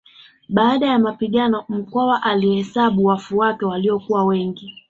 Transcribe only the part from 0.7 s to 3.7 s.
ya mapigano Mkwawa alihesabu wafu wake